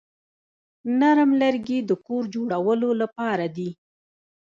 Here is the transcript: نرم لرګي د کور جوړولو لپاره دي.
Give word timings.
نرم 0.99 1.31
لرګي 1.41 1.79
د 1.89 1.91
کور 2.05 2.23
جوړولو 2.35 2.89
لپاره 3.01 3.45
دي. 3.55 3.69